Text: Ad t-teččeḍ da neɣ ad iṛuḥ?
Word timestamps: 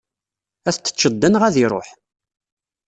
Ad 0.67 0.73
t-teččeḍ 0.75 1.13
da 1.17 1.27
neɣ 1.29 1.43
ad 1.45 1.55
iṛuḥ? 1.63 1.89